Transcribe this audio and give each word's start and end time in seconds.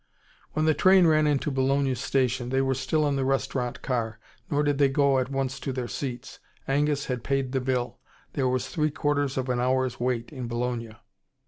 When 0.53 0.65
the 0.65 0.73
train 0.73 1.05
ran 1.05 1.27
into 1.27 1.51
Bologna 1.51 1.93
Station, 1.93 2.49
they 2.49 2.59
were 2.63 2.73
still 2.73 3.07
in 3.07 3.17
the 3.17 3.23
restaurant 3.23 3.83
car. 3.83 4.17
Nor 4.49 4.63
did 4.63 4.79
they 4.79 4.89
go 4.89 5.19
at 5.19 5.29
once 5.29 5.59
to 5.59 5.71
their 5.71 5.87
seats. 5.87 6.39
Angus 6.67 7.05
had 7.05 7.23
paid 7.23 7.51
the 7.51 7.61
bill. 7.61 7.99
There 8.33 8.47
was 8.49 8.67
three 8.67 8.89
quarters 8.89 9.37
of 9.37 9.47
an 9.47 9.59
hour's 9.59 9.99
wait 9.99 10.33
in 10.33 10.47
Bologna. 10.47 10.95